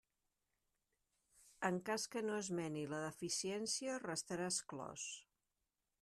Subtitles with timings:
[1.67, 5.05] En cas que no esmeni la deficiència, restarà exclòs.